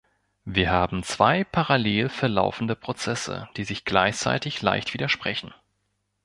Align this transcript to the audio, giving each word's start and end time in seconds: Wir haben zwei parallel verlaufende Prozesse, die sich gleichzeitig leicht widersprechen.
Wir 0.45 0.71
haben 0.71 1.03
zwei 1.03 1.43
parallel 1.43 2.09
verlaufende 2.09 2.75
Prozesse, 2.75 3.47
die 3.55 3.65
sich 3.65 3.85
gleichzeitig 3.85 4.63
leicht 4.63 4.95
widersprechen. 4.95 5.53